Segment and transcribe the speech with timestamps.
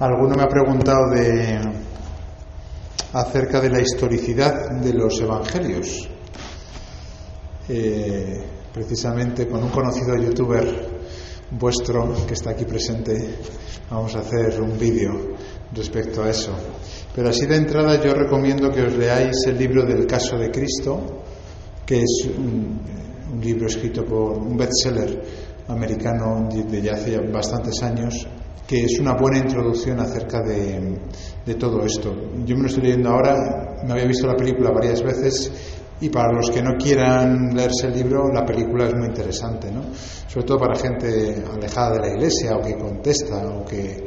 [0.00, 1.60] Alguno me ha preguntado de
[3.12, 6.08] acerca de la historicidad de los evangelios.
[7.68, 8.42] Eh,
[8.72, 10.88] precisamente con un conocido youtuber
[11.50, 13.40] vuestro que está aquí presente
[13.90, 15.36] vamos a hacer un vídeo
[15.74, 16.54] respecto a eso.
[17.14, 21.24] Pero así de entrada yo recomiendo que os leáis el libro del caso de Cristo,
[21.84, 22.80] que es un,
[23.34, 25.20] un libro escrito por un bestseller
[25.68, 28.26] americano de ya hace bastantes años
[28.70, 30.96] que es una buena introducción acerca de,
[31.44, 32.14] de, todo esto.
[32.46, 33.34] Yo me lo estoy leyendo ahora,
[33.84, 35.50] me había visto la película varias veces
[36.00, 39.82] y para los que no quieran leerse el libro, la película es muy interesante, ¿no?
[40.28, 44.06] Sobre todo para gente alejada de la iglesia o que contesta o que,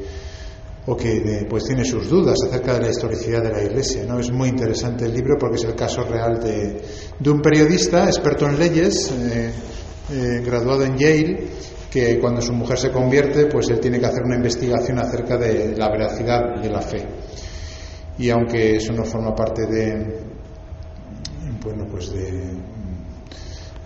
[0.86, 4.18] o que pues tiene sus dudas acerca de la historicidad de la iglesia, ¿no?
[4.18, 6.82] Es muy interesante el libro porque es el caso real de,
[7.20, 9.52] de un periodista experto en leyes, eh,
[10.10, 11.50] eh, graduado en Yale,
[11.94, 15.78] que cuando su mujer se convierte, pues él tiene que hacer una investigación acerca de
[15.78, 17.06] la veracidad de la fe.
[18.18, 20.20] Y aunque eso no forma parte de,
[21.64, 22.58] bueno, pues de,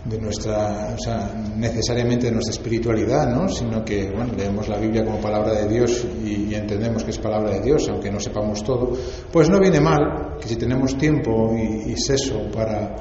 [0.05, 3.50] de nuestra, o sea, necesariamente de nuestra espiritualidad, ¿no?
[3.50, 7.55] Sino que, bueno, leemos la Biblia como palabra de Dios y, entendemos que es palabra
[7.55, 8.94] de Dios, aunque no sepamos todo,
[9.33, 12.95] pues no viene mal que si tenemos tiempo y, y seso para,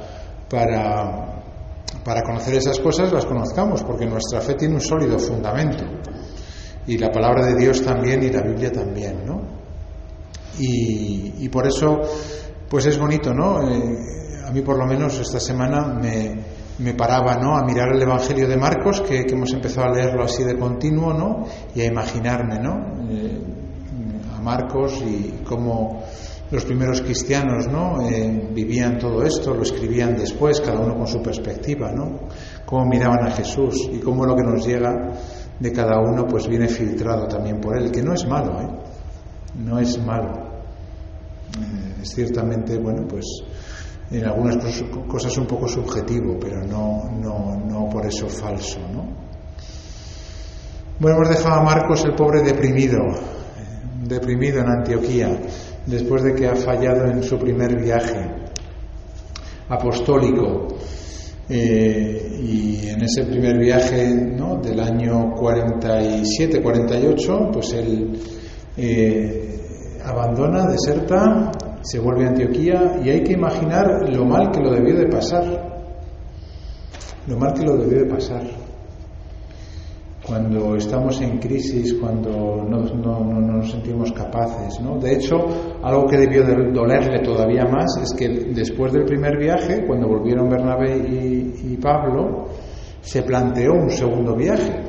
[0.51, 1.36] para
[2.07, 5.85] para conocer esas cosas las conozcamos, porque nuestra fe tiene un sólido fundamento.
[6.87, 9.43] Y la palabra de Dios también y la Biblia también, ¿no?
[10.57, 12.01] Y, y por eso,
[12.71, 13.61] pues es bonito, ¿no?
[13.69, 13.99] Eh,
[14.47, 16.33] a mí por lo menos esta semana me,
[16.79, 17.57] me paraba, ¿no?
[17.57, 21.45] A mirar el Evangelio de Marcos, que, hemos empezado a leerlo así de continuo, ¿no?
[21.75, 23.03] Y a imaginarme, ¿no?
[23.11, 23.43] Eh,
[24.33, 26.05] a Marcos y cómo
[26.51, 28.09] los primeros cristianos ¿no?
[28.09, 32.29] Eh, vivían todo esto, lo escribían después, cada uno con su perspectiva, ¿no?
[32.65, 35.13] cómo miraban a Jesús y cómo lo que nos llega
[35.59, 38.69] de cada uno pues viene filtrado también por él, que no es malo, ¿eh?
[39.57, 40.33] no es malo.
[41.59, 43.25] Eh, es ciertamente, bueno, pues
[44.11, 44.59] en algunas
[45.09, 49.27] cosas un poco subjetivo, pero no, no, no por eso falso, ¿no?
[50.99, 52.99] Bueno, hemos dejado a Marcos el pobre deprimido,
[54.07, 55.41] deprimido en Antioquía
[55.87, 58.35] después de que ha fallado en su primer viaje
[59.69, 60.69] apostólico.
[61.49, 64.57] Eh, y en ese primer viaje ¿no?
[64.57, 68.19] del año 47-48, pues él
[68.77, 71.53] eh, abandona, deserta,
[71.83, 75.45] se vuelve a Antioquía y hay que imaginar lo mal que lo debió de pasar.
[77.29, 78.66] Lo mal que lo debió de pasar
[80.27, 84.81] cuando estamos en crisis, cuando no, no, no, nos sentimos capaces.
[84.81, 84.99] ¿no?
[84.99, 85.37] De hecho,
[85.83, 90.49] algo que debió de dolerle todavía más es que después del primer viaje, cuando volvieron
[90.49, 92.49] Bernabé y, Pablo,
[93.01, 94.83] se planteó un segundo viaje.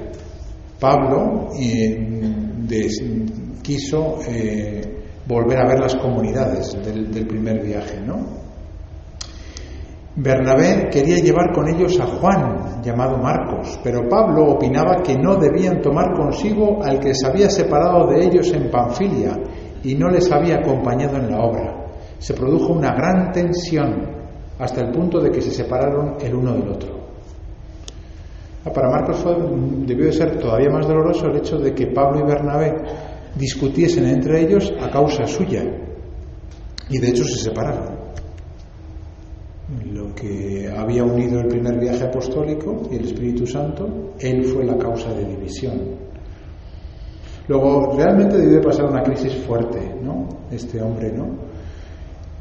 [0.79, 2.27] Pablo eh,
[3.61, 4.81] quiso eh,
[5.27, 8.46] volver a ver las comunidades del, del primer viaje, ¿no?
[10.19, 15.79] Bernabé quería llevar con ellos a Juan, llamado Marcos, pero Pablo opinaba que no debían
[15.79, 19.37] tomar consigo al que se había separado de ellos en Panfilia
[19.83, 21.85] y no les había acompañado en la obra.
[22.17, 24.07] Se produjo una gran tensión
[24.57, 26.97] hasta el punto de que se separaron el uno del otro.
[28.65, 29.23] Ah, para Marcos
[29.85, 32.73] debió de ser todavía más doloroso el hecho de que Pablo y Bernabé
[33.35, 35.63] discutiesen entre ellos a causa suya
[36.89, 37.96] y de hecho se separaron
[39.91, 44.77] lo que había unido el primer viaje apostólico y el Espíritu Santo, él fue la
[44.77, 46.07] causa de división.
[47.47, 50.27] Luego, realmente debe pasar una crisis fuerte, ¿no?
[50.51, 51.47] Este hombre, ¿no?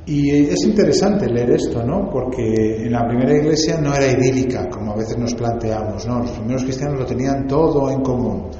[0.06, 2.08] Y es interesante leer esto, ¿no?
[2.10, 6.20] Porque en la primera iglesia no era idílica, como a veces nos planteamos, ¿no?
[6.20, 8.50] Los primeros cristianos lo tenían todo en común.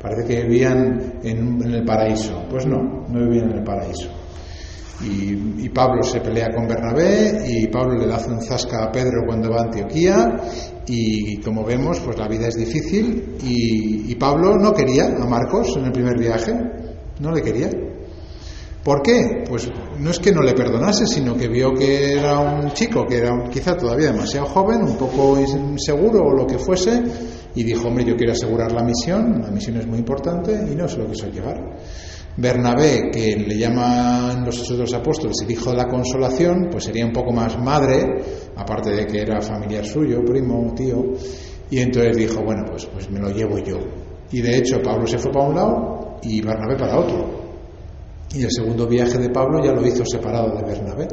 [0.00, 2.42] Parece que vivían en el paraíso.
[2.50, 4.08] Pues no, no vivían en el paraíso.
[5.04, 9.22] Y, y, Pablo se pelea con Bernabé y Pablo le hace un zasca a Pedro
[9.26, 10.40] cuando va a Antioquía
[10.86, 15.76] y como vemos pues la vida es difícil y, y, Pablo no quería a Marcos
[15.76, 16.52] en el primer viaje,
[17.20, 17.70] no le quería.
[18.84, 19.44] ¿Por qué?
[19.48, 23.16] Pues no es que no le perdonase, sino que vio que era un chico que
[23.16, 27.02] era quizá todavía demasiado joven, un poco inseguro o lo que fuese,
[27.54, 30.86] y dijo, hombre, yo quiero asegurar la misión, la misión es muy importante y no
[30.86, 31.56] se lo quiso llevar.
[32.36, 37.12] Bernabé, que le llaman los otros apóstoles el hijo de la consolación, pues sería un
[37.12, 38.04] poco más madre,
[38.56, 41.12] aparte de que era familiar suyo, primo, tío,
[41.70, 43.78] y entonces dijo, bueno, pues, pues me lo llevo yo.
[44.32, 47.44] Y de hecho Pablo se fue para un lado y Bernabé para otro.
[48.34, 51.06] Y el segundo viaje de Pablo ya lo hizo separado de Bernabé,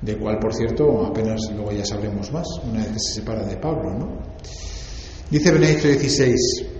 [0.00, 3.56] de cual, por cierto, apenas luego ya sabremos más, una vez que se separa de
[3.56, 4.22] Pablo, ¿no?
[5.30, 6.71] Dice Benedicto XVI,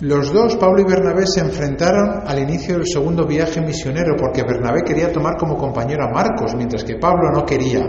[0.00, 4.80] Los dos, Pablo y Bernabé, se enfrentaron al inicio del segundo viaje misionero porque Bernabé
[4.82, 7.86] quería tomar como compañero a Marcos, mientras que Pablo no quería,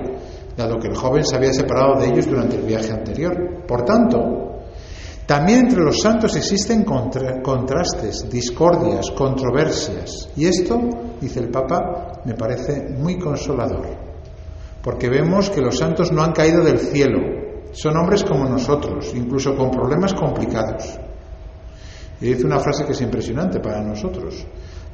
[0.57, 3.65] dado que el joven se había separado de ellos durante el viaje anterior.
[3.65, 4.17] Por tanto,
[5.25, 10.27] también entre los santos existen contrastes, discordias, controversias.
[10.35, 10.77] Y esto,
[11.21, 13.87] dice el Papa, me parece muy consolador,
[14.83, 17.19] porque vemos que los santos no han caído del cielo,
[17.71, 20.99] son hombres como nosotros, incluso con problemas complicados.
[22.21, 24.45] Y dice una frase que es impresionante para nosotros.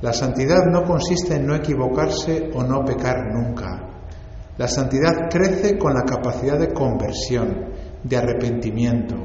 [0.02, 3.88] La santidad no consiste en no equivocarse o no pecar nunca.
[4.58, 9.16] La santidad crece con la capacidad de conversión, de arrepentimiento,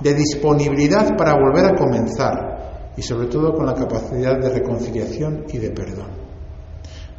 [0.00, 5.58] de disponibilidad para volver a comenzar y sobre todo con la capacidad de reconciliación y
[5.58, 6.10] de perdón.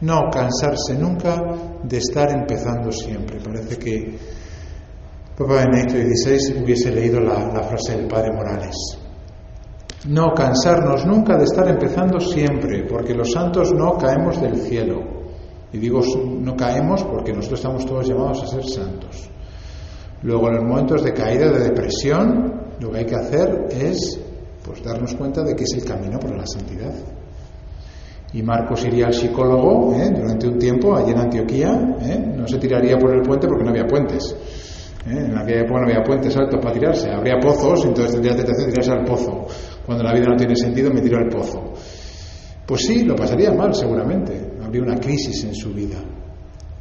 [0.01, 1.41] No cansarse nunca
[1.83, 3.39] de estar empezando siempre.
[3.43, 4.17] Parece que
[5.35, 9.06] Papa Benedicto XVI hubiese leído la, la frase del Padre Morales.
[10.05, 15.01] No cansarnos nunca de estar empezando siempre, porque los santos no caemos del cielo.
[15.73, 16.01] Y digo
[16.39, 19.29] no caemos porque nosotros estamos todos llamados a ser santos.
[20.21, 24.19] Luego, en los momentos de caída, de depresión, lo que hay que hacer es
[24.63, 26.93] pues darnos cuenta de que es el camino para la santidad.
[28.33, 30.11] Y Marcos iría al psicólogo ¿eh?
[30.13, 32.33] durante un tiempo allí en Antioquía, ¿eh?
[32.35, 34.35] no se tiraría por el puente porque no había puentes.
[35.07, 35.25] ¿Eh?
[35.25, 38.73] En aquella época no había puentes altos para tirarse, habría pozos, entonces tendría tentación de
[38.73, 39.47] tirarse al pozo.
[39.85, 41.73] Cuando la vida no tiene sentido, me tiro al pozo.
[42.65, 44.53] Pues sí, lo pasaría mal, seguramente.
[44.61, 45.97] Habría una crisis en su vida.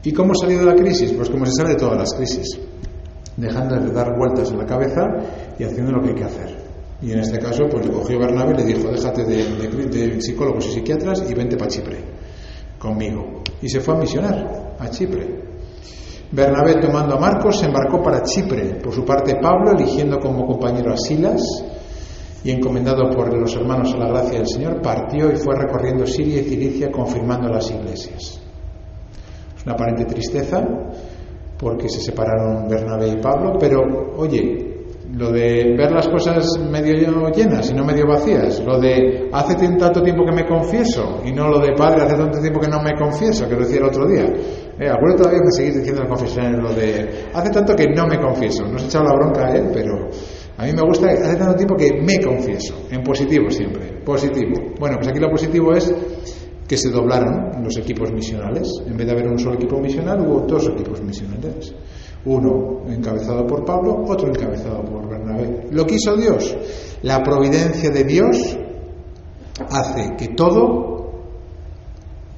[0.02, 1.12] ¿Y cómo salir de la crisis?
[1.12, 2.58] Pues como se sale de todas las crisis
[3.37, 5.02] dejando de dar vueltas en la cabeza
[5.58, 6.56] y haciendo lo que hay que hacer.
[7.02, 10.70] Y en este caso, pues le cogió Bernabé y le dijo, déjate de, psicólogos y
[10.73, 11.99] psiquiatras y vente para Chipre
[12.78, 13.43] conmigo.
[13.61, 15.44] Y se fue a misionar a Chipre.
[16.32, 18.81] Bernabé, tomando a Marcos, se embarcó para Chipre.
[18.82, 21.43] Por su parte, Pablo, eligiendo como compañero a Silas
[22.43, 26.40] y encomendado por los hermanos a la gracia del Señor, partió y fue recorriendo Siria
[26.40, 28.40] y Cilicia confirmando las iglesias.
[29.56, 30.62] Es una aparente tristeza,
[31.58, 33.81] porque se separaron Bernabé y Pablo, pero
[34.17, 34.67] oye,
[35.12, 36.94] lo de ver las cosas medio
[37.31, 41.49] llenas y no medio vacías, lo de hace tanto tiempo que me confieso y no
[41.49, 44.06] lo de padre hace tanto tiempo que no me confieso, que lo decía el otro
[44.06, 44.26] día.
[44.78, 48.20] Eh, todavía de seguir diciendo en la confesión lo de hace tanto que no me
[48.20, 50.11] confieso, no he echado la bronca a él, pero
[50.58, 54.75] a mí me gusta hace tanto tiempo que me confieso, en positivo siempre, positivo.
[54.78, 55.94] Bueno, pues aquí lo positivo es
[56.69, 58.69] que se doblaron los equipos misionales.
[58.87, 61.75] En vez de haber un solo equipo misional, hubo dos equipos misionales.
[62.25, 65.69] Uno encabezado por Pablo, otro encabezado por Bernabé.
[65.70, 66.56] Lo quiso Dios.
[67.02, 68.58] La providencia de Dios
[69.70, 70.96] hace que todo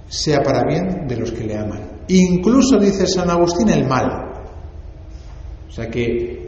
[0.07, 1.98] sea para bien de los que le aman.
[2.09, 4.07] Incluso, dice San Agustín, el mal.
[5.69, 6.39] O sea que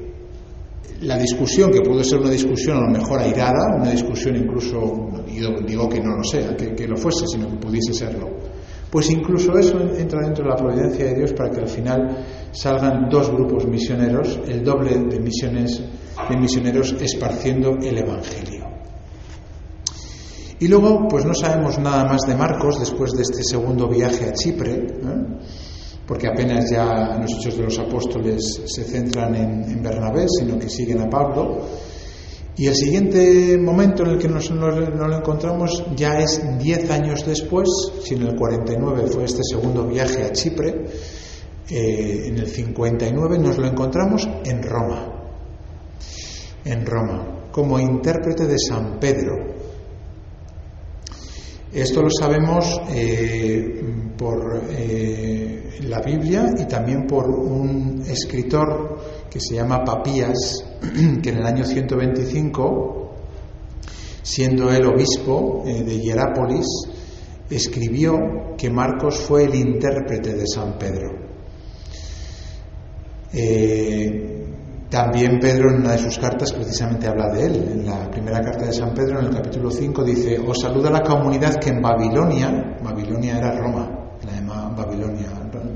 [1.03, 5.09] la discusión, que pudo ser una discusión a lo mejor airada, una discusión incluso,
[5.67, 8.29] digo que no lo sea, que, lo fuese, sino que pudiese serlo,
[8.91, 13.09] pues incluso eso entra dentro de la providencia de Dios para que al final salgan
[13.09, 15.83] dos grupos misioneros, el doble de, misiones,
[16.29, 18.60] de misioneros esparciendo el Evangelio.
[20.61, 24.33] Y luego, pues no sabemos nada más de Marcos después de este segundo viaje a
[24.33, 24.75] Chipre.
[24.75, 25.41] ¿eh?
[26.11, 31.03] porque apenas ya los hechos de los apóstoles se centran en, Bernabé, sino que siguen
[31.03, 31.61] a Pablo.
[32.57, 37.69] Y el siguiente momento en el que nos, lo encontramos ya es diez años después,
[38.03, 40.85] si en el 49 fue este segundo viaje a Chipre,
[41.71, 45.13] eh, en el 59 nos lo encontramos en Roma,
[46.65, 49.60] en Roma, como intérprete de San Pedro,
[51.73, 53.81] esto lo sabemos eh,
[54.19, 58.99] por eh, la Biblia y también por un escritor
[59.31, 60.65] que se llama Papías,
[61.23, 63.15] que en el año 125,
[64.23, 66.67] siendo él obispo eh, de Hierápolis,
[67.49, 71.21] escribió que Marcos fue el intérprete de San Pedro.
[74.91, 77.55] También Pedro en una de sus cartas precisamente habla de él.
[77.55, 81.03] En la primera carta de San Pedro, en el capítulo 5, dice, os saluda la
[81.03, 83.89] comunidad que en Babilonia, Babilonia era Roma,
[84.27, 85.29] la llama Babilonia,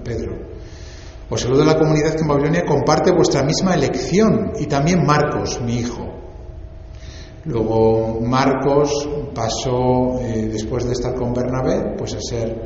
[0.02, 0.35] Pedro,
[1.30, 5.78] os saluda la comunidad que en Babilonia comparte vuestra misma elección y también Marcos, mi
[5.78, 6.04] hijo.
[7.44, 12.62] Luego Marcos pasó, eh, después de estar con Bernabé, pues a ser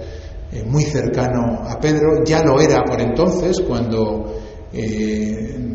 [0.51, 2.25] eh, muy cercano a Pedro.
[2.25, 4.35] Ya lo era por entonces, cuando
[4.73, 5.75] eh,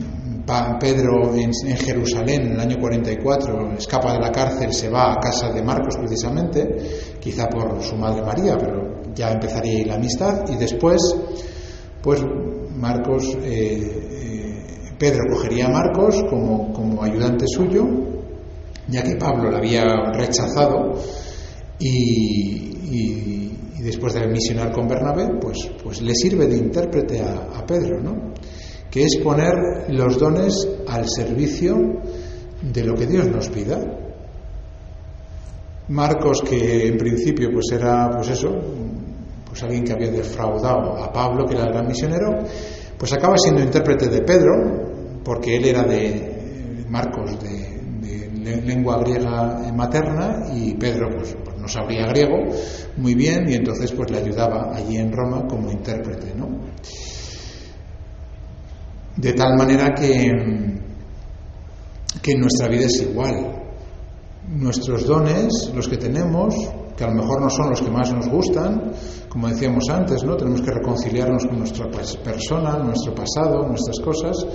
[0.80, 5.52] Pedro en, Jerusalén en el año 44 escapa de la cárcel, se va a casa
[5.52, 10.56] de Marcos precisamente, quizá por su madre María, pero ya empezaría ahí la amistad y
[10.56, 11.02] después,
[12.02, 12.22] pues
[12.76, 18.14] Marcos, eh, eh, Pedro cogería a Marcos como, como ayudante suyo
[18.88, 19.84] ya que Pablo la había
[20.14, 20.94] rechazado
[21.80, 22.72] y,
[23.82, 28.34] después de misionar con Bernabé, pues, pues le sirve de intérprete a, a Pedro, ¿no?
[28.94, 29.56] Que es poner
[29.90, 31.76] los dones al servicio
[32.62, 33.80] de lo que Dios nos pida.
[35.88, 38.50] Marcos, que en principio pues era pues eso,
[39.48, 42.38] pues alguien que había defraudado a Pablo, que era el gran misionero,
[42.96, 47.74] pues acaba siendo intérprete de Pedro, porque él era de Marcos de,
[48.44, 52.36] lengua griega materna y Pedro pues, pues, no sabría griego
[52.98, 56.50] muy bien y entonces pues le ayudaba allí en Roma como intérprete, ¿no?
[59.16, 60.32] De tal manera que,
[62.22, 63.62] que nuestra vida es igual.
[64.50, 66.56] Nuestros dones, los que tenemos,
[66.98, 68.92] que a lo mejor no son los que más nos gustan,
[69.30, 70.36] como decíamos antes, ¿no?
[70.36, 74.46] Tenemos que reconciliarnos con nuestra persona, nuestro pasado, nuestras cosas,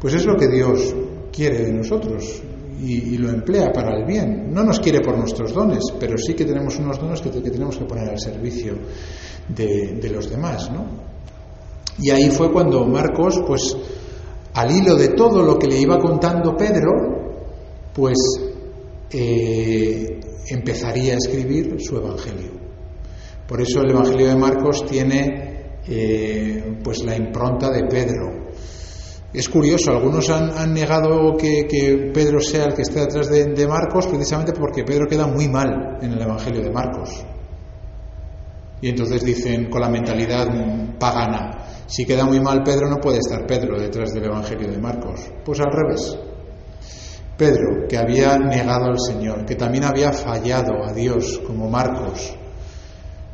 [0.00, 0.94] pues es lo que Dios
[1.32, 2.42] quiere de nosotros
[2.80, 4.52] y, lo emplea para el bien.
[4.52, 7.84] No nos quiere por nuestros dones, pero sí que tenemos unos dones que, tenemos que
[7.84, 8.74] poner al servicio
[9.48, 11.13] de, de los demás, ¿no?
[11.98, 13.76] Y ahí fue cuando Marcos, pues,
[14.54, 16.92] al hilo de todo lo que le iba contando Pedro,
[17.92, 18.16] pues
[19.10, 22.50] eh, empezaría a escribir su Evangelio.
[23.46, 28.44] Por eso el Evangelio de Marcos tiene eh, pues la impronta de Pedro.
[29.32, 34.52] Es curioso, algunos han, negado que, Pedro sea el que esté detrás de, Marcos precisamente
[34.52, 37.24] porque Pedro queda muy mal en el Evangelio de Marcos.
[38.80, 40.46] Y entonces dicen con la mentalidad
[40.98, 41.50] pagana,
[41.86, 45.20] si queda muy mal Pedro no puede estar Pedro detrás del Evangelio de Marcos.
[45.44, 46.16] Pues al revés.
[47.36, 52.34] Pedro, que había negado al Señor, que también había fallado a Dios como Marcos,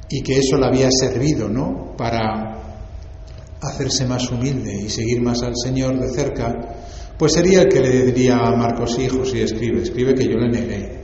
[0.08, 1.94] y que eso le había servido, ¿no?
[1.96, 2.56] Para
[3.60, 6.52] hacerse más humilde y seguir más al Señor de cerca,
[7.18, 10.48] pues sería el que le diría a Marcos, hijo, sí, escribe, escribe que yo le
[10.48, 10.99] negué.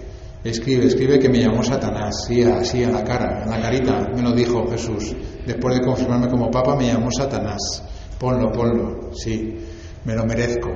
[0.46, 4.22] Escribe, escribe que me llamó Satanás, sí, así a la cara, a la carita, me
[4.22, 5.12] lo dijo Jesús.
[5.44, 7.82] Después de confirmarme como papa, me llamó Satanás.
[8.16, 9.56] Ponlo, ponlo, sí,
[10.04, 10.70] me lo merezco.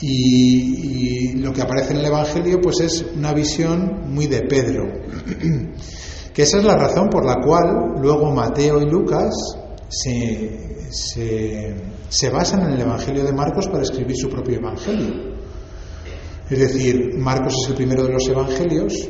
[0.00, 4.84] Y, lo que aparece en el Evangelio pues es una visión muy de Pedro,
[6.34, 9.32] que esa es la razón por la cual luego Mateo y Lucas
[9.88, 15.37] se, se, basan en el Evangelio de Marcos para escribir su propio Evangelio.
[16.50, 19.08] Es decir, Marcos es el primero de los Evangelios,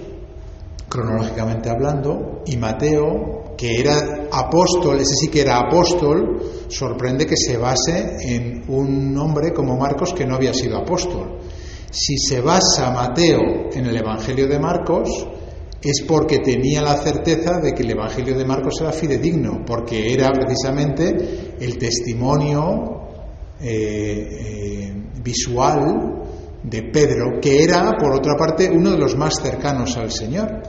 [0.88, 7.56] cronológicamente hablando, y Mateo que era apóstol, ese sí que era apóstol, sorprende que se
[7.56, 11.40] base en un hombre como Marcos que no había sido apóstol.
[11.90, 13.40] Si se basa Mateo
[13.72, 15.26] en el Evangelio de Marcos,
[15.82, 20.28] es porque tenía la certeza de que el Evangelio de Marcos era fidedigno, porque era
[20.30, 23.08] precisamente el testimonio
[23.60, 24.92] eh, eh,
[25.22, 26.27] visual
[26.62, 30.62] de Pedro, que era, por otra parte, uno de los más cercanos al Señor.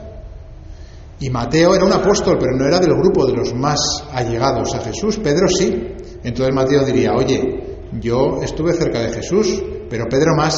[1.18, 3.78] Y Mateo era un apóstol, pero no era del grupo de los más
[4.12, 5.18] allegados a Jesús.
[5.18, 5.94] Pedro sí.
[6.22, 10.56] Entonces Mateo diría, oye, yo estuve cerca de Jesús, pero Pedro más.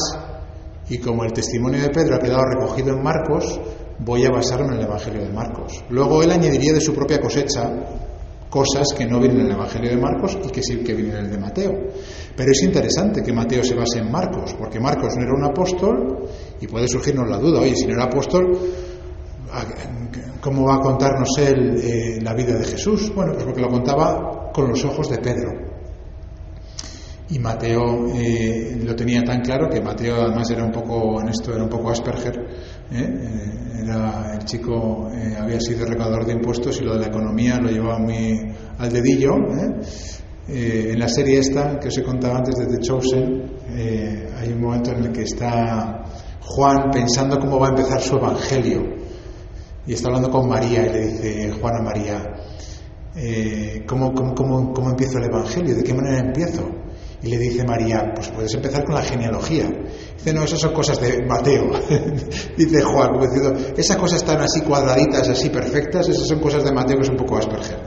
[0.89, 3.61] Y como el testimonio de Pedro ha quedado recogido en Marcos,
[3.99, 5.85] voy a basarme en el Evangelio de Marcos.
[5.91, 7.71] Luego él añadiría de su propia cosecha
[8.53, 11.25] cosas que no vienen en el Evangelio de Marcos y que sí que vienen en
[11.25, 11.73] el de Mateo.
[12.37, 16.29] Pero es interesante que Mateo se base en Marcos, porque Marcos no era un apóstol
[16.61, 18.59] y puede surgirnos la duda, oye, si no era apóstol,
[20.41, 23.13] ¿Cómo va a contarnos él eh, la vida de Jesús?
[23.15, 25.72] Bueno, pues porque lo contaba con los ojos de Pedro.
[27.33, 31.55] Y Mateo eh, lo tenía tan claro que Mateo además era un poco, en esto
[31.55, 32.39] era un poco Asperger,
[32.93, 33.83] ¿eh?
[33.83, 35.09] era, el chico
[35.41, 38.39] había sido recaudador de impuestos y lo de la economía lo llevaba muy
[38.79, 39.35] al dedillo.
[40.47, 43.53] en la serie esta que os he contado antes de The Chosen,
[44.39, 46.05] hay un momento en el que está
[46.41, 49.03] Juan pensando cómo va a empezar su evangelio
[49.87, 52.23] y está hablando con María y le dice, Juana María,
[53.17, 55.75] eh, ¿cómo, cómo, empiezo el Evangelio?
[55.75, 56.82] ¿De qué manera empiezo?
[57.23, 59.71] Y le dice María, pues puedes empezar con la genealogía.
[60.17, 61.71] Dice, no, esas son cosas de Mateo.
[62.57, 66.73] dice Juan, como diciendo, esas cosas están así cuadraditas, así perfectas, esas son cosas de
[66.73, 67.79] Mateo que es un poco Asperger.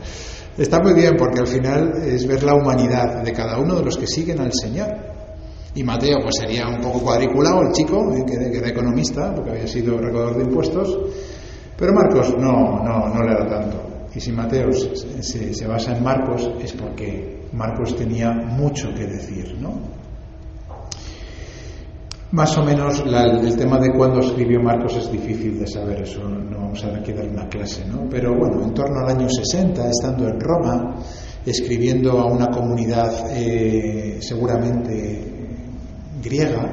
[0.57, 3.97] Está muy bien porque al final es ver la humanidad de cada uno de los
[3.97, 4.87] que siguen al Señor.
[5.75, 9.67] Y Mateo pues sería un poco cuadriculado, el chico, eh, que, era economista, porque había
[9.67, 10.97] sido recaudador de impuestos,
[11.77, 13.95] pero Marcos no, no, no le da tanto.
[14.15, 19.95] Y si Mateo se, basa en Marcos es porque Marcos tenía mucho que decir, ¿no?
[22.31, 26.57] Más o menos el tema de cuándo escribió Marcos es difícil de saber, eso no
[26.57, 28.09] vamos a aquí dar una clase, ¿no?
[28.09, 30.95] Pero bueno, en torno al año 60, estando en Roma,
[31.45, 35.35] escribiendo a una comunidad eh, seguramente
[36.21, 36.69] griega,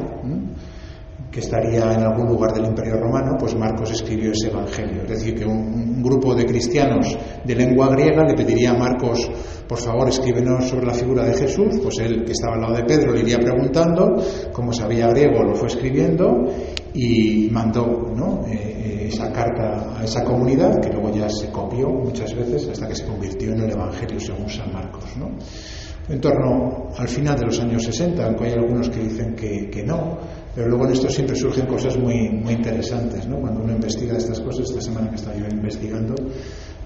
[1.32, 5.02] que estaría en algún lugar del Imperio Romano, pues Marcos escribió ese Evangelio.
[5.04, 5.81] Es decir, que un,
[6.52, 9.30] cristianos de lengua griega le pediría a Marcos,
[9.66, 11.80] por favor, escríbenos sobre la figura de Jesús.
[11.82, 15.54] Pues él, que estaba al lado de Pedro, le iría preguntando, como sabía griego, lo
[15.54, 16.44] fue escribiendo
[16.92, 18.12] y mandó.
[18.46, 22.88] Eh, eh, esa carta a esa comunidad, que luego ya se copió muchas veces hasta
[22.88, 25.04] que se convirtió en el Evangelio según San Marcos.
[26.08, 30.18] En torno al final de los años 60, aunque hay algunos que dicen que no,
[30.54, 33.40] pero luego en esto siempre surgen cosas muy, muy interesantes, ¿no?
[33.40, 36.14] Cuando uno investiga estas cosas, esta semana que estaba yo investigando,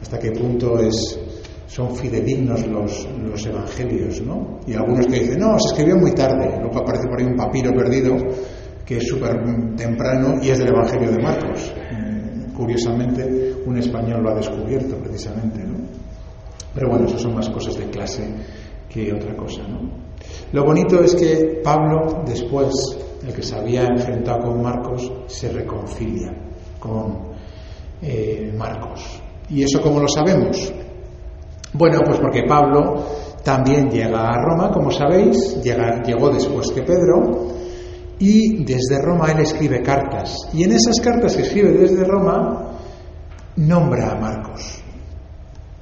[0.00, 1.18] hasta qué punto es,
[1.66, 4.60] son fidedignos los, los evangelios, ¿no?
[4.66, 7.72] Y algunos que dicen, no, se escribió muy tarde, luego aparece por ahí un papiro
[7.72, 8.16] perdido
[8.84, 9.34] que es súper
[9.76, 11.74] temprano y es del Evangelio de Marcos.
[11.90, 15.78] Eh, curiosamente, un español lo ha descubierto precisamente, ¿no?
[16.72, 18.32] Pero bueno, eso son más cosas de clase
[18.88, 19.90] que otra cosa, ¿no?
[20.52, 22.72] Lo bonito es que Pablo después
[23.26, 26.32] el que se había enfrentado con Marcos, se reconcilia
[26.78, 27.32] con
[28.00, 29.20] eh, Marcos.
[29.50, 30.72] ¿Y eso cómo lo sabemos?
[31.72, 33.04] Bueno, pues porque Pablo
[33.42, 37.48] también llega a Roma, como sabéis, llegó después que Pedro,
[38.18, 40.48] y desde Roma él escribe cartas.
[40.52, 42.78] Y en esas cartas que escribe desde Roma,
[43.56, 44.82] nombra a Marcos.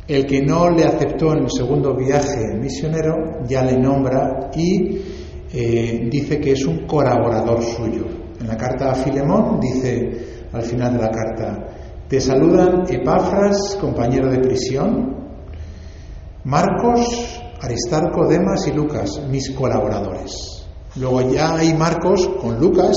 [0.07, 5.14] El que no le aceptó en el segundo viaje misionero, ya le nombra y
[5.57, 8.07] eh, dice que es un colaborador suyo.
[8.41, 11.69] En la carta a Filemón dice al final de la carta,
[12.09, 15.15] te saludan Epafras, compañero de prisión,
[16.43, 20.67] Marcos, Aristarco, Demas y Lucas, mis colaboradores.
[20.97, 22.97] Luego ya hay Marcos con Lucas,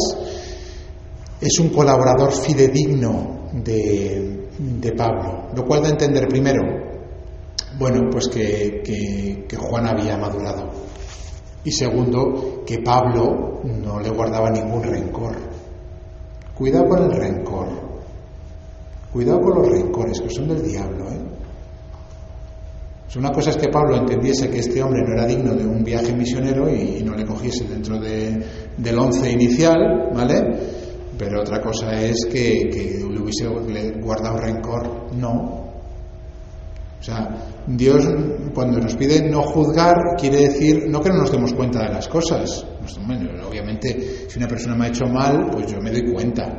[1.39, 6.63] es un colaborador fidedigno de, Pablo, lo cual da a entender primero,
[7.77, 10.86] bueno, pues que, que Juan había madurado
[11.67, 15.35] y segundo, que Pablo no le guardaba ningún rencor.
[16.57, 17.67] Cuidado con el rencor.
[19.11, 21.11] Cuidado con los rencores, que son del diablo.
[21.11, 21.19] ¿eh?
[23.17, 26.13] Una cosa es que Pablo entendiese que este hombre no era digno de un viaje
[26.13, 30.35] misionero y, no le cogiese dentro del once inicial, ¿vale?
[31.17, 33.45] Pero otra cosa es que, que le hubiese
[33.99, 35.13] guardado rencor.
[35.17, 35.66] No,
[36.99, 37.29] o sea,
[37.67, 38.07] Dios
[38.53, 42.07] cuando nos pide no juzgar quiere decir no que no nos demos cuenta de las
[42.07, 42.65] cosas.
[43.47, 46.51] obviamente, si una persona me ha hecho mal, pues yo me doy cuenta.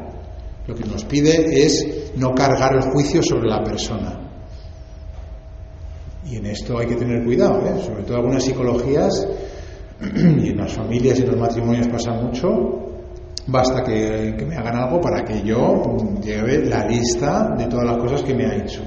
[0.66, 4.20] Lo que nos pide es no cargar el juicio sobre la persona.
[6.24, 7.83] Y en esto hay que tener cuidado, ¿eh?
[7.83, 9.27] sobre todo algunas psicologías
[10.01, 12.85] y en las familias y en los matrimonios pasa mucho.
[13.46, 17.96] Basta que, que me hagan algo para que yo lleve la lista de todas las
[17.96, 18.83] cosas que me ha hecho.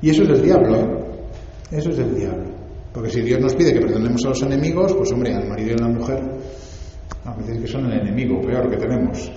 [0.00, 0.86] Y eso es el diablo, ¿eh?
[1.70, 2.48] Eso es el diablo.
[2.92, 5.80] Porque si Dios nos pide que perdonemos a los enemigos, pues hombre, al marido y
[5.80, 6.22] a la mujer,
[7.24, 9.30] a veces que son el enemigo peor que tenemos,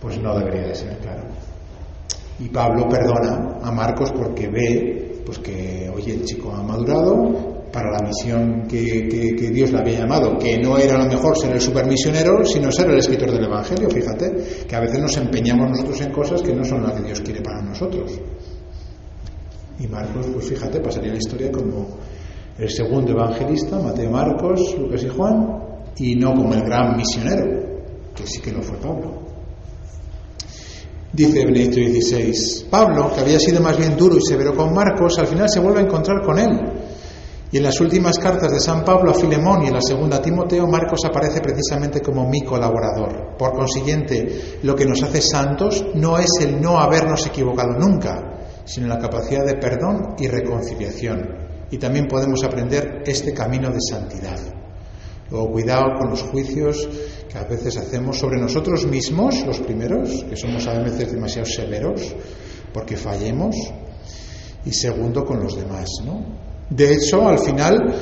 [0.00, 1.22] pues no debería de ser, claro.
[2.38, 7.90] Y Pablo perdona a Marcos porque ve pues que, oye, el chico ha madurado para
[7.90, 11.52] la misión que, que, Dios le había llamado, que no era a lo mejor ser
[11.52, 16.00] el supermisionero, sino ser el escritor del Evangelio, fíjate, que a veces nos empeñamos nosotros
[16.02, 18.20] en cosas que no son las que Dios quiere para nosotros.
[19.78, 21.88] Y Marcos, pues fíjate, pasaría la historia como
[22.58, 25.62] el segundo evangelista, Mateo, Marcos, Lucas y Juan,
[25.96, 27.44] y no como el gran misionero,
[28.14, 29.22] que sí que lo fue Pablo.
[31.12, 35.26] Dice Benedicto XVI, Pablo, que había sido más bien duro y severo con Marcos, al
[35.26, 36.58] final se vuelve a encontrar con él.
[37.50, 40.22] Y en las últimas cartas de San Pablo a Filemón y en la segunda a
[40.22, 43.36] Timoteo, Marcos aparece precisamente como mi colaborador.
[43.36, 48.31] Por consiguiente, lo que nos hace santos no es el no habernos equivocado nunca,
[48.64, 51.42] sino la capacidad de perdón y reconciliación.
[51.70, 54.38] Y también podemos aprender este camino de santidad.
[55.30, 56.88] Luego, cuidado con los juicios
[57.30, 62.14] que a veces hacemos sobre nosotros mismos, los primeros, que somos a veces demasiado severos
[62.72, 63.56] porque fallemos,
[64.64, 65.88] y segundo, con los demás.
[66.04, 66.24] ¿no?
[66.70, 67.94] De hecho, al final,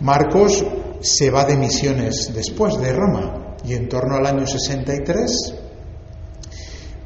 [0.00, 0.64] Marcos
[1.00, 5.54] se va de misiones después de Roma, y en torno al año 63,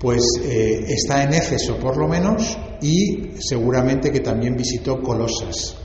[0.00, 5.76] pues eh, está en Éfeso por lo menos, y seguramente que también visitó Colosas.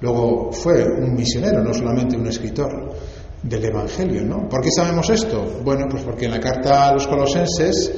[0.00, 2.94] Luego fue un misionero, no solamente un escritor
[3.42, 4.48] del Evangelio, ¿no?
[4.48, 5.60] ¿Por qué sabemos esto?
[5.64, 7.92] Bueno, pues porque en la carta a los colosenses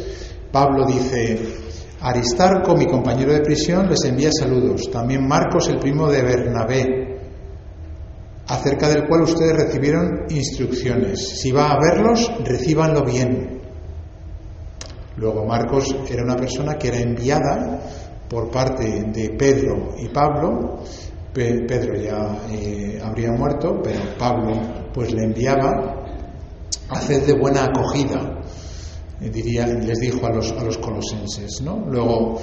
[0.51, 1.39] Pablo dice,
[2.01, 4.91] Aristarco, mi compañero de prisión, les envía saludos.
[4.91, 7.19] También Marcos, el primo de Bernabé,
[8.47, 11.41] acerca del cual ustedes recibieron instrucciones.
[11.41, 13.62] Si va a verlos, recíbanlo bien.
[15.17, 17.81] Luego Marcos era una persona que era enviada
[18.29, 20.79] por parte de Pedro y Pablo.
[21.33, 24.53] Pedro ya eh, habría muerto, pero Pablo
[24.93, 26.05] pues le enviaba
[26.89, 28.41] a hacer de buena acogida
[29.21, 31.63] eh, diría, les dijo a los, a los colosenses.
[31.63, 31.85] ¿no?
[31.89, 32.39] Luego,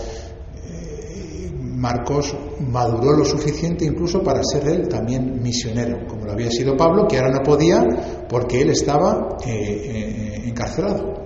[0.65, 2.35] eh, Marcos
[2.67, 7.17] maduró lo suficiente incluso para ser él también misionero, como lo había sido Pablo, que
[7.17, 7.83] ahora no podía
[8.27, 11.18] porque él estaba encarcelado.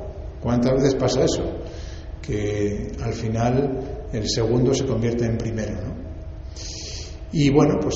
[0.43, 1.43] ¿Cuántas veces pasa eso?
[2.21, 5.73] Que al final el segundo se convierte en primero.
[5.81, 6.03] ¿no?
[7.31, 7.95] Y bueno, pues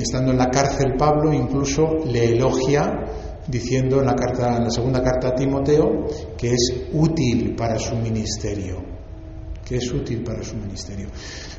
[0.00, 3.04] estando en la cárcel Pablo incluso le elogia
[3.48, 6.06] diciendo en la, carta, en la segunda carta a Timoteo
[6.38, 8.76] que es útil para su ministerio,
[9.64, 11.08] que es útil para su ministerio.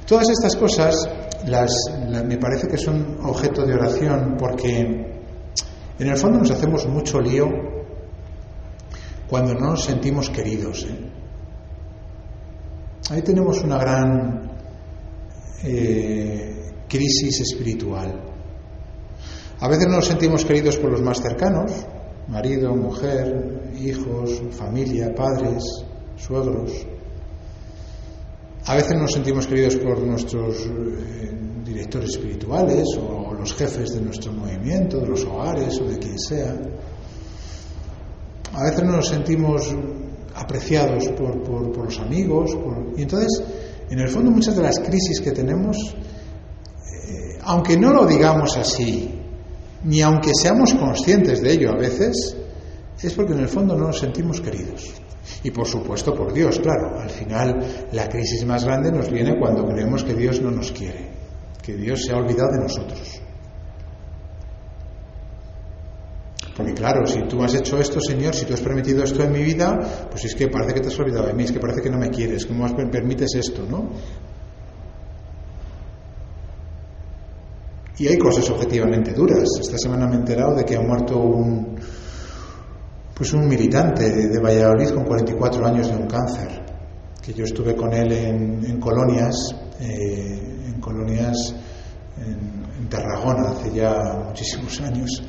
[0.08, 1.10] Todas estas cosas
[1.48, 1.74] las,
[2.26, 4.80] me parece que son objeto de oración porque
[6.00, 7.48] en el fondo nos hacemos mucho lío
[9.32, 10.84] cuando no nos sentimos queridos.
[10.84, 11.10] ¿eh?
[13.12, 14.52] Ahí tenemos una gran
[15.64, 18.22] eh, crisis espiritual.
[19.62, 21.72] A veces no nos sentimos queridos por los más cercanos,
[22.28, 25.64] marido, mujer, hijos, familia, padres,
[26.18, 26.86] suegros.
[28.66, 31.32] A veces nos sentimos queridos por nuestros eh,
[31.64, 36.54] directores espirituales o los jefes de nuestro movimiento, de los hogares o de quien sea.
[38.54, 39.74] A veces no nos sentimos
[40.36, 42.52] apreciados por, los amigos.
[42.98, 43.44] Y entonces,
[43.90, 49.20] en el fondo, muchas de las crisis que tenemos, eh, aunque no lo digamos así,
[49.84, 52.38] ni aunque seamos conscientes de ello a veces,
[53.02, 54.92] es porque en el fondo no nos sentimos queridos.
[55.44, 57.00] Y por supuesto por Dios, claro.
[57.00, 61.10] Al final la crisis más grande nos viene cuando creemos que Dios no nos quiere,
[61.62, 63.21] que Dios se ha olvidado de nosotros.
[66.62, 69.42] Porque claro, si tú has hecho esto, Señor, si tú has permitido esto en mi
[69.42, 71.90] vida, pues es que parece que te has olvidado de mí, es que parece que
[71.90, 73.90] no me quieres, ¿cómo permites esto, no?
[77.98, 79.50] Y hay cosas objetivamente duras.
[79.60, 81.80] Esta semana me he enterado de que ha muerto un,
[83.16, 86.62] pues un militante de Valladolid con 44 años de un cáncer.
[87.24, 91.56] Que yo estuve con él en, colonias, eh, en colonias
[92.18, 93.96] en, Tarragona hace ya
[94.28, 95.24] muchísimos años.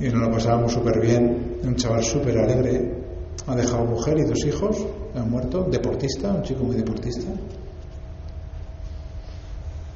[0.00, 1.58] Y nos lo pasábamos súper bien.
[1.62, 2.94] Un chaval súper alegre.
[3.46, 4.76] Ha dejado mujer y dos hijos.
[5.14, 5.64] Ha muerto.
[5.70, 7.30] Deportista, un chico muy deportista.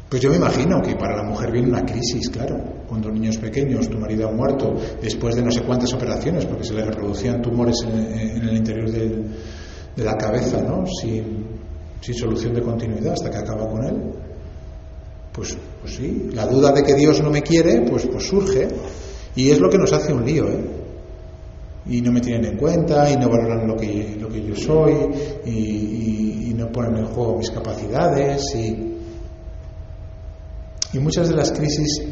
[0.09, 2.57] Pues yo me imagino que para la mujer viene una crisis, claro.
[2.87, 6.75] Cuando niños pequeños, tu marido ha muerto, después de no sé cuántas operaciones, porque se
[6.75, 10.85] le reproducían tumores en, el interior de la cabeza, ¿no?
[10.87, 11.55] Sin,
[12.01, 13.97] solución de continuidad hasta que acaba con él.
[15.33, 18.69] Pues, pues sí, la duda de que Dios no me quiere, pues, pues surge.
[19.37, 20.65] Y es lo que nos hace un lío, ¿eh?
[21.87, 24.95] Y no me tienen en cuenta, y no valoran lo que, lo que yo soy,
[25.45, 28.95] y, no ponen en juego mis capacidades, y
[30.95, 32.03] y muchas de las crisis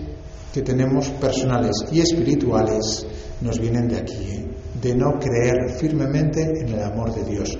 [0.52, 3.06] que tenemos personales y espirituales
[3.40, 4.46] nos vienen de aquí, ¿eh?
[4.80, 7.56] de no creer firmemente en el amor de Dios.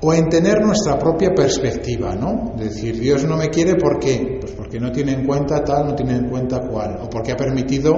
[0.00, 2.52] O en tener nuestra propia perspectiva, ¿no?
[2.58, 4.38] De decir, Dios no me quiere, ¿por qué?
[4.40, 6.98] Pues porque no tiene en cuenta tal, no tiene en cuenta cual.
[7.00, 7.94] O porque ha permitido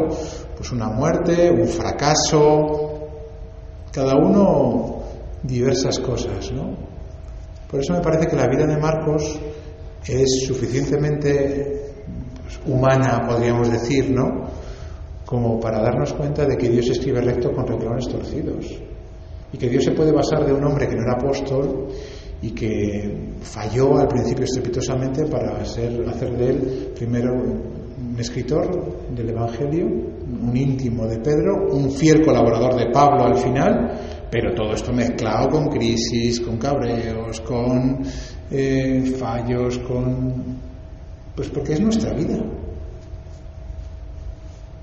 [0.56, 2.92] pues una muerte, un fracaso.
[3.92, 5.02] Cada uno
[5.42, 6.76] diversas cosas, ¿no?
[7.70, 9.38] Por eso me parece que la vida de Marcos
[10.06, 11.94] es suficientemente
[12.66, 14.46] humana, podríamos decir, ¿no?
[15.24, 18.66] Como para darnos cuenta de que Dios escribe recto con renglones torcidos.
[19.52, 21.88] Y que Dios se puede basar de un hombre que no era apóstol
[22.42, 27.32] y que falló al principio estrepitosamente para ser, hacer de él primero
[28.16, 34.26] un escritor del Evangelio, un íntimo de Pedro, un fiel colaborador de Pablo al final,
[34.30, 38.02] pero todo esto mezclado con crisis, con cabreos, con
[38.50, 40.32] eh, fallos, con
[41.34, 42.38] pues porque es nuestra vida.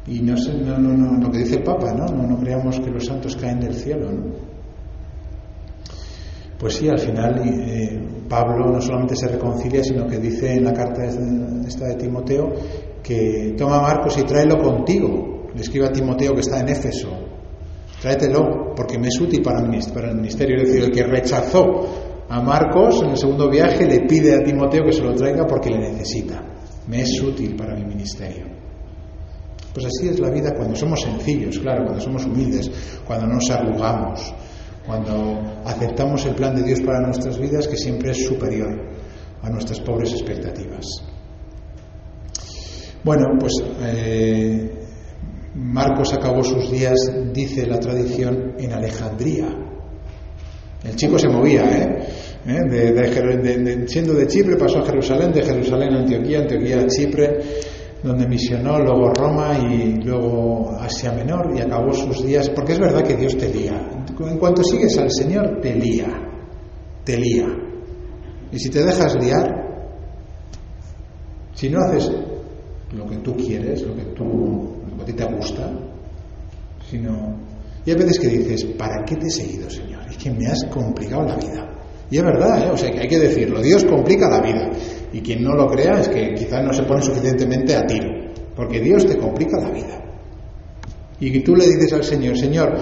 [0.06, 2.06] Y no, sé, no, no, no, lo que dice el Papa, ¿no?
[2.06, 2.28] ¿no?
[2.28, 4.54] No creamos que los santos caen del cielo, ¿no?
[6.60, 10.74] Pues sí, al final eh, Pablo no solamente se reconcilia, sino que dice en la
[10.74, 12.54] carta esta de Timoteo
[13.04, 15.50] que toma Marcos y tráelo contigo.
[15.54, 17.10] Le escribe a Timoteo que está en Éfeso.
[18.02, 20.58] Tráetelo, porque me es útil para el ministerio.
[20.58, 21.88] Es decir, el que rechazó
[22.30, 25.70] a Marcos en el segundo viaje le pide a Timoteo que se lo traiga porque
[25.70, 26.42] le necesita.
[26.88, 28.46] Me es útil para mi ministerio.
[29.74, 32.70] Pues así es la vida cuando somos sencillos, claro, cuando somos humildes,
[33.06, 34.34] cuando no nos arrugamos,
[34.86, 38.70] cuando aceptamos el plan de Dios para nuestras vidas que siempre es superior
[39.42, 40.86] a nuestras pobres expectativas.
[43.04, 44.72] Bueno, pues eh,
[45.56, 46.96] Marcos acabó sus días,
[47.34, 49.48] dice la tradición, en Alejandría.
[50.84, 52.08] El chico se movía, ¿eh?
[52.46, 52.60] ¿Eh?
[52.70, 57.40] De, siendo de Chipre pasó a Jerusalén, de Jerusalén a Antioquía, Antioquía a Chipre,
[58.04, 63.04] donde misionó, luego Roma y luego Asia Menor y acabó sus días, porque es verdad
[63.04, 63.82] que Dios te lía.
[64.20, 66.08] En cuanto sigues al Señor, te lía,
[67.04, 67.48] te lía.
[68.52, 69.50] Y si te dejas liar,
[71.54, 72.12] si no haces
[72.96, 74.24] lo que tú quieres, lo que, tú,
[74.90, 75.72] lo que a ti te gusta,
[76.90, 77.36] sino...
[77.86, 80.02] Y hay veces que dices, ¿para qué te he seguido, Señor?
[80.10, 81.70] Es que me has complicado la vida.
[82.10, 82.72] Y es verdad, ¿eh?
[82.72, 84.70] o sea, que hay que decirlo, Dios complica la vida.
[85.12, 88.08] Y quien no lo crea es que quizás no se pone suficientemente a tiro,
[88.56, 90.00] porque Dios te complica la vida.
[91.20, 92.78] Y tú le dices al Señor, Señor,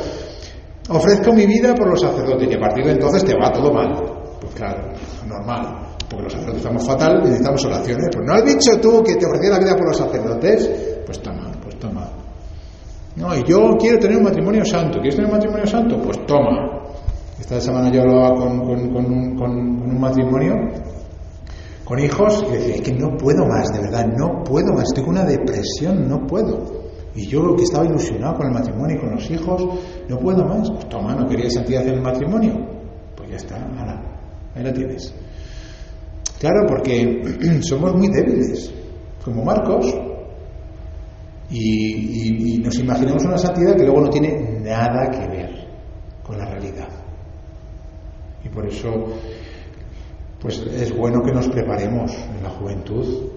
[0.90, 3.96] ofrezco mi vida por los sacerdotes y a partir de entonces te va todo mal.
[4.40, 4.94] Pues claro,
[5.28, 8.10] normal, porque los sacerdotes estamos fatal y necesitamos oraciones.
[8.14, 10.70] Pues no has dicho tú que te ofrecía la vida por los sacerdotes,
[11.06, 12.10] pues toma, pues toma.
[13.16, 15.00] No, y yo quiero tener un matrimonio santo.
[15.00, 15.98] ¿Quieres tener un matrimonio santo?
[16.02, 16.82] Pues toma.
[17.40, 20.54] Esta semana yo hablaba con, un, con matrimonio
[21.92, 25.10] con hijos y decía, es que no puedo más, de verdad, no puedo más, tengo
[25.10, 26.90] una depresión, no puedo.
[27.14, 29.68] Y yo que estaba ilusionado con el matrimonio y con los hijos,
[30.08, 30.70] no puedo más.
[30.72, 32.66] Pues toma, ¿no querías santidad en el matrimonio?
[33.18, 34.02] Pues ya está, nada,
[34.56, 35.14] ahí la tienes.
[36.42, 37.22] Claro, porque
[37.62, 38.74] somos muy débiles,
[39.24, 39.96] como Marcos,
[41.52, 45.68] y, nos imaginamos una santidad que luego no tiene nada que ver
[46.24, 46.90] con la realidad.
[48.44, 48.90] Y por eso,
[50.40, 53.30] pues es bueno que nos preparemos en la juventud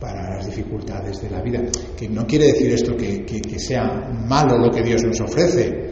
[0.00, 1.60] para las dificultades de la vida.
[1.96, 5.89] Que no quiere decir esto que, sea malo lo que Dios nos ofrece,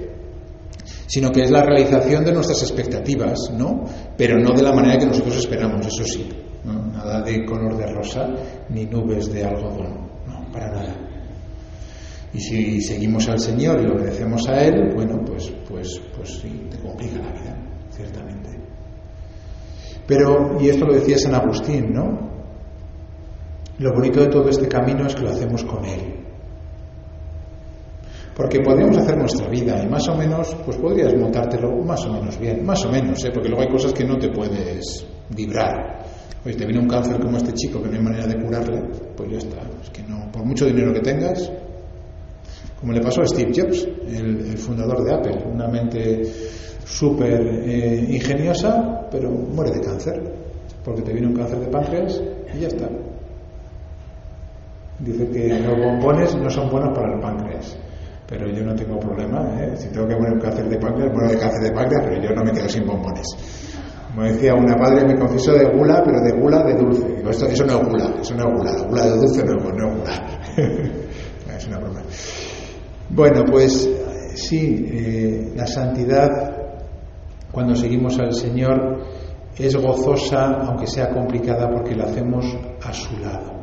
[1.09, 3.85] sino que es la realización de nuestras expectativas, ¿no?
[4.17, 6.29] Pero no de la manera que nosotros esperamos, eso sí.
[6.65, 8.29] Nada de color de rosa
[8.69, 10.95] ni nubes de algodón, no, para nada.
[12.35, 16.79] Y si seguimos al Señor y obedecemos a Él, bueno, pues, pues, pues sí, te
[16.79, 17.57] complica la vida,
[17.91, 18.51] ciertamente.
[20.07, 22.29] Pero, y esto lo decía San Agustín, ¿no?
[23.79, 26.19] Lo bonito de todo este camino es que lo hacemos con Él.
[28.39, 32.39] Porque podríamos hacer nuestra vida y más o menos, pues podrías montártelo más o menos
[32.39, 33.33] bien, más o menos, ¿eh?
[33.35, 36.05] porque luego hay cosas que no te puedes vibrar.
[36.47, 38.81] Oye, te viene un cáncer como este chico que no hay manera de curarle,
[39.17, 39.57] pues ya está.
[39.83, 41.51] Es que no, por mucho dinero que tengas,
[42.79, 46.23] como le pasó a Steve Jobs, el, fundador de Apple, una mente
[46.85, 50.23] súper eh, ingeniosa, pero muere de cáncer,
[50.85, 52.23] porque te viene un cáncer de páncreas
[52.55, 52.89] y ya está.
[55.01, 57.77] Dice que los bombones no son buenos para el páncreas.
[58.29, 59.73] Pero yo no tengo problema, ¿eh?
[59.75, 62.31] si tengo que poner un cáncer de páncreas, bueno, de cáncer de páncreas, pero yo
[62.35, 63.27] no me quedo sin bombones.
[64.09, 67.09] Como decía una padre, me confesó de gula, pero de gula de dulce.
[67.09, 68.73] Digo, esto, eso no es gula, eso no es gula.
[68.87, 70.41] Gula de dulce no, no es gula.
[71.57, 72.03] es una broma.
[73.09, 73.89] Bueno, pues
[74.35, 76.29] sí, eh, la santidad,
[77.51, 79.05] cuando seguimos al Señor,
[79.57, 82.45] es gozosa, aunque sea complicada, porque la hacemos
[82.83, 83.58] a su lado.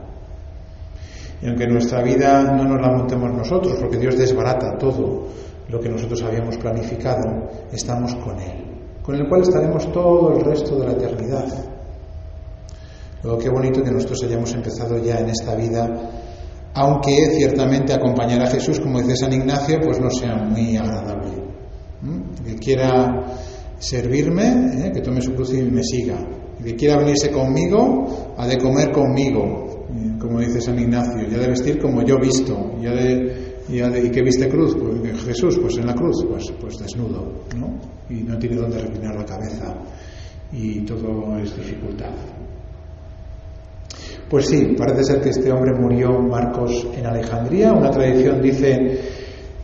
[1.41, 5.27] Y aunque nuestra vida no nos la montemos nosotros, porque Dios desbarata todo
[5.67, 8.63] lo que nosotros habíamos planificado, estamos con Él,
[9.01, 11.45] con el cual estaremos todo el resto de la eternidad.
[13.23, 15.89] Luego, qué bonito que nosotros hayamos empezado ya en esta vida,
[16.75, 21.31] aunque ciertamente acompañar a Jesús, como dice San Ignacio, pues no sea muy agradable.
[22.45, 23.23] Que quiera
[23.79, 24.91] servirme, ¿eh?
[24.93, 26.17] que tome su cruz y me siga.
[26.63, 29.64] Que quiera venirse conmigo, ha de comer conmigo,
[30.19, 34.21] como dice San Ignacio, ya de vestir como yo visto, ya de, de, ¿y qué
[34.21, 34.75] viste cruz?
[34.75, 37.79] Pues, Jesús, pues en la cruz, pues, pues desnudo, ¿no?
[38.09, 39.73] Y no tiene dónde reclinar la cabeza
[40.51, 42.11] y todo es dificultad.
[44.29, 47.71] Pues sí, parece ser que este hombre murió, Marcos, en Alejandría.
[47.73, 48.99] Una tradición dice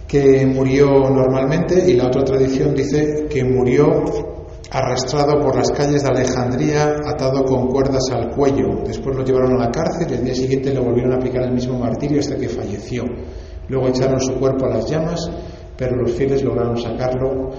[0.07, 4.30] que murió normalmente y la otra tradición dice que murió
[4.71, 8.81] arrastrado por las calles de Alejandría, atado con cuerdas al cuello.
[8.85, 11.53] Después lo llevaron a la cárcel y el día siguiente le volvieron a aplicar el
[11.53, 13.03] mismo martirio hasta que falleció.
[13.67, 15.29] Luego echaron su cuerpo a las llamas,
[15.75, 17.49] pero los fieles lograron sacarlo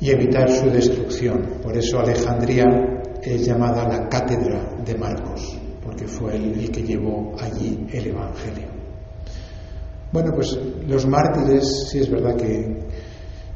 [0.00, 1.60] y evitar su destrucción.
[1.62, 2.64] Por eso Alejandría
[3.22, 8.66] es llamada la cátedra de Marcos, porque fue él el que llevó allí el Evangelio.
[10.10, 12.82] Bueno, pues los mártires, sí es verdad que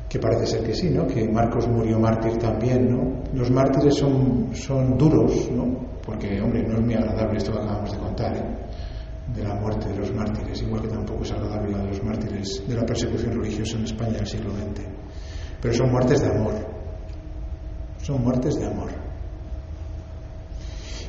[0.09, 1.07] que parece ser que sí, ¿no?
[1.07, 3.23] Que Marcos murió mártir también, ¿no?
[3.35, 5.99] Los mártires son, son duros, ¿no?
[6.05, 8.66] Porque, hombre, no es muy agradable esto que acabamos de contar, ¿eh?
[9.35, 12.62] de la muerte de los mártires, igual que tampoco es agradable la de los mártires
[12.66, 14.87] de la persecución religiosa en España del siglo XX.
[15.61, 16.55] Pero son muertes de amor,
[18.03, 18.90] son muertes de amor.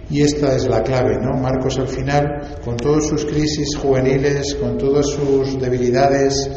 [0.10, 1.38] Y esta es la clave, ¿no?
[1.38, 6.50] Marcos al final, con todas sus crisis juveniles, con todas sus debilidades,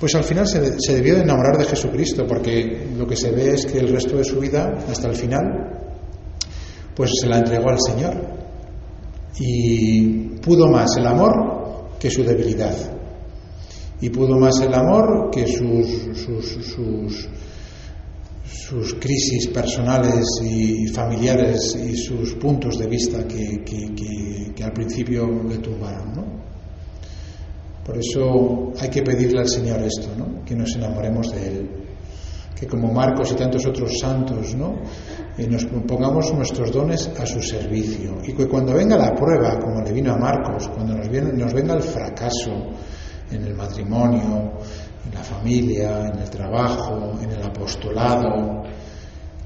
[0.00, 3.66] pues al final se, debió de enamorar de Jesucristo, porque lo que se ve es
[3.66, 5.42] que el resto de su vida, hasta el final,
[6.94, 8.14] pues se la entregó al Señor.
[9.40, 12.76] Y pudo más el amor que su debilidad.
[14.00, 17.28] Y pudo más el amor que sus, sus,
[18.46, 25.58] sus, crisis personales y familiares y sus puntos de vista que, que, al principio le
[25.58, 26.12] tumbaron.
[26.14, 26.37] ¿no?
[27.88, 30.44] Por eso hay que pedirle al Señor esto, ¿no?
[30.44, 31.78] que nos enamoremos de Él
[32.54, 34.80] que como Marcos y tantos otros santos, ¿no?
[35.36, 39.80] Eh, nos pongamos nuestros dones a su servicio y que cuando venga la prueba, como
[39.80, 42.50] le vino a Marcos, cuando nos, venga el fracaso
[43.30, 44.54] en el matrimonio,
[45.06, 48.64] en la familia, en el trabajo, en el apostolado,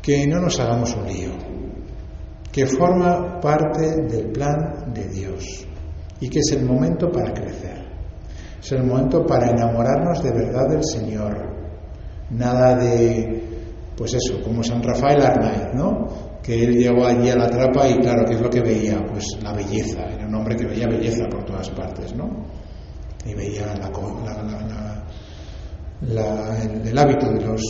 [0.01, 1.33] que no nos hagamos un lío,
[2.51, 5.67] que forma parte del plan de Dios
[6.19, 7.82] y que es el momento para crecer,
[8.63, 11.37] es el momento para enamorarnos de verdad del Señor,
[12.31, 13.43] nada de,
[13.97, 16.07] pues eso, como San Rafael Arnaiz, ¿no?
[16.41, 19.05] Que él llegó allí a la trapa y claro, ¿qué es lo que veía?
[19.11, 22.31] Pues la belleza, era un hombre que veía belleza por todas partes, ¿no?
[23.25, 23.83] Y veía el,
[26.99, 27.63] hábito de los,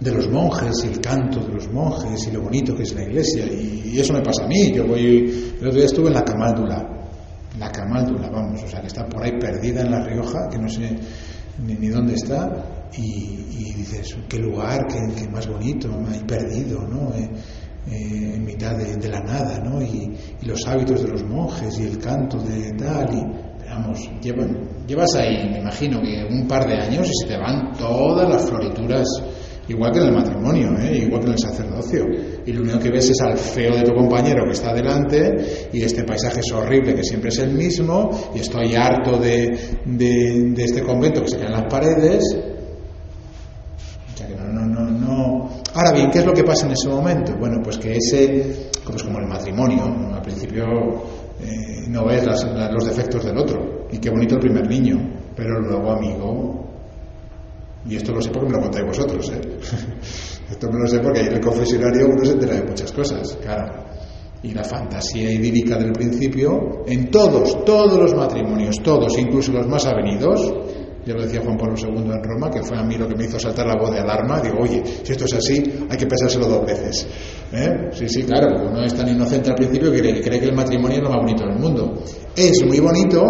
[0.00, 3.02] de los monjes y el canto de los monjes y lo bonito que es la
[3.02, 3.46] iglesia.
[3.46, 4.72] Y, eso me pasa a mí.
[4.72, 6.91] Yo voy, el otro día estuve en la Camáldula,
[7.62, 10.68] la Camáldula, vamos, o sea, que está por ahí perdida en La Rioja, que no
[10.68, 10.98] sé
[11.64, 17.14] ni, dónde está, y, dices, qué lugar, qué, más bonito, ahí perdido, ¿no?
[17.14, 17.30] Eh,
[17.90, 19.80] eh, en mitad de, la nada, ¿no?
[19.80, 24.10] Y, los hábitos de los monjes y el canto de tal, y vamos,
[24.86, 28.48] llevas ahí, me imagino que un par de años y se te van todas las
[28.48, 29.06] florituras,
[29.68, 30.98] igual que en el matrimonio, ¿eh?
[31.04, 32.04] igual que en el sacerdocio.
[32.44, 35.82] Y lo único que ves es al feo de tu compañero que está delante y
[35.82, 40.82] este paisaje es horrible que siempre es el mismo y estoy harto de, de, este
[40.82, 42.24] convento que se caen las paredes
[45.74, 47.34] Ahora bien, ¿qué es lo que pasa en ese momento?
[47.38, 50.64] Bueno, pues que ese, como es como el matrimonio, al principio
[51.40, 54.98] eh, no ves los defectos del otro, y qué bonito el primer niño,
[55.34, 56.61] pero luego, amigo,
[57.88, 59.40] y esto lo sé porque me lo contáis vosotros, ¿eh?
[60.50, 63.84] esto me lo sé porque en el confesionario uno se entera de muchas cosas, claro.
[64.42, 69.86] Y la fantasía idílica del principio, en todos, todos los matrimonios, todos, incluso los más
[69.86, 70.52] avenidos,
[71.04, 73.24] ya lo decía Juan Pablo II en Roma, que fue a mí lo que me
[73.24, 74.40] hizo saltar la voz de alarma.
[74.40, 77.06] Digo, oye, si esto es así, hay que pensárselo dos veces.
[77.52, 77.88] ¿Eh?
[77.92, 81.02] Sí, sí, claro, uno es tan inocente al principio que cree, que el matrimonio es
[81.02, 82.02] lo más bonito del mundo.
[82.36, 83.20] Es muy bonito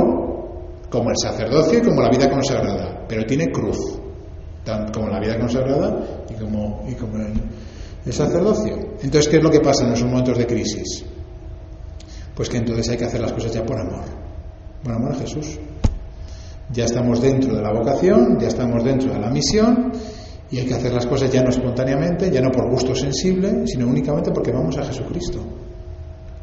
[0.91, 4.02] como el sacerdocio y como la vida consagrada, pero tiene cruz,
[4.65, 8.75] tanto como la vida consagrada y como, y como el, sacerdocio.
[9.03, 11.05] Entonces, ¿qué es lo que pasa en esos momentos de crisis?
[12.35, 14.05] Pues que entonces hay que hacer las cosas ya por amor,
[14.83, 15.59] por amor a Jesús.
[16.73, 19.93] Ya estamos dentro de la vocación, ya estamos dentro de la misión
[20.51, 23.87] y hay que hacer las cosas ya no espontáneamente, ya no por gusto sensible, sino
[23.87, 25.41] únicamente porque vamos a Jesucristo.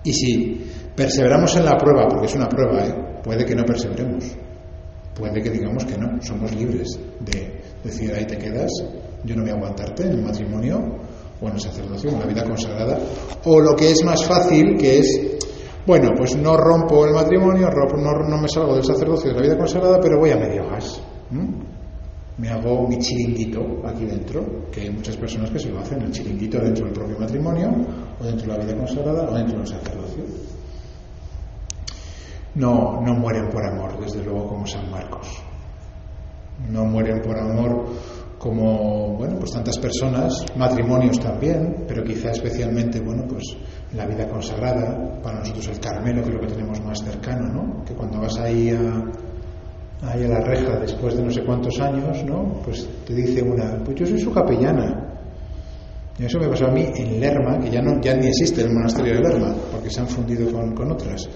[0.03, 3.21] Y si perseveramos en la prueba, porque es una prueba, ¿eh?
[3.23, 4.25] puede que no perseveremos,
[5.13, 8.71] puede que digamos que no, somos libres de decir ahí te quedas,
[9.23, 10.79] yo no voy a aguantarte en el matrimonio
[11.41, 12.99] o en el sacerdocio, en la vida consagrada,
[13.45, 15.39] o lo que es más fácil, que es
[15.85, 19.99] bueno, pues no rompo el matrimonio, no, me salgo del sacerdocio de la vida consagrada,
[19.99, 21.01] pero voy a medio gas.
[22.37, 26.11] Me hago mi chiringuito aquí dentro, que hay muchas personas que se lo hacen, el
[26.11, 27.71] chiringuito dentro del propio matrimonio,
[28.19, 30.23] o dentro de la vida consagrada, o dentro del sacerdocio.
[32.53, 35.48] No, no mueren por amor, desde luego, como San Marcos.
[36.67, 37.85] No mueren por amor
[38.39, 43.43] como, bueno, pues tantas personas, matrimonios también, pero quizá especialmente, bueno, pues
[43.93, 47.83] la vida consagrada, para nosotros el Carmelo, que es lo que tenemos más cercano, ¿no?
[47.83, 49.03] Que cuando vas ahí a,
[50.07, 52.61] ahí a la reja después de no sé cuántos años, ¿no?
[52.63, 55.05] Pues te dice una, pues yo soy su capellana.
[56.17, 58.73] Y eso me pasó a mí en Lerma, que ya, no, ya ni existe el
[58.73, 61.27] monasterio de Lerma, porque se han fundido con, con otras.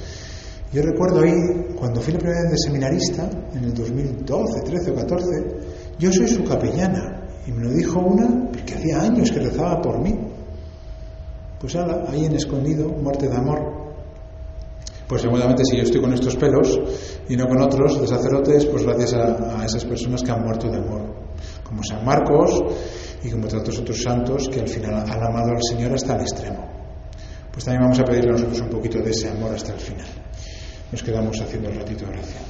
[0.73, 4.95] Yo recuerdo ahí, cuando fui la primera vez de seminarista, en el 2012, 13 o
[4.95, 5.27] 14,
[5.99, 7.27] yo soy su capellana.
[7.45, 10.17] Y me lo dijo una que hacía años que rezaba por mí.
[11.59, 13.59] Pues ala, ahí en escondido, muerte de amor.
[15.07, 16.79] Pues seguramente si yo estoy con estos pelos
[17.29, 20.77] y no con otros de sacerdotes, pues gracias a, esas personas que han muerto de
[20.77, 21.01] amor,
[21.63, 22.63] como San Marcos
[23.23, 26.67] y como tantos otros santos que al final han amado al Señor hasta el extremo.
[27.51, 30.22] Pues también vamos a pedirle a nosotros un poquito de ese amor hasta el final.
[30.93, 32.43] Nos quedamos haciendo el ratito de oración.